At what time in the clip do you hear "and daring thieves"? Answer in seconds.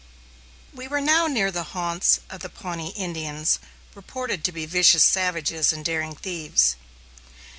5.71-6.75